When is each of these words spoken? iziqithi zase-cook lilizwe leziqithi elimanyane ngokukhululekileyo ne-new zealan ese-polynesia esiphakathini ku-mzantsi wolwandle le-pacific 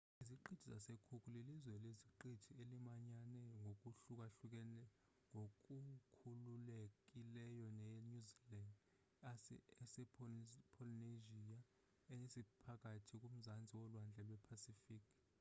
iziqithi 0.21 0.65
zase-cook 0.71 1.23
lilizwe 1.33 1.75
leziqithi 1.85 2.51
elimanyane 2.61 3.39
ngokukhululekileyo 5.33 7.77
ne-new 7.77 8.23
zealan 8.35 8.75
ese-polynesia 9.83 11.59
esiphakathini 12.23 13.19
ku-mzantsi 13.23 13.73
wolwandle 13.79 14.21
le-pacific 14.29 15.03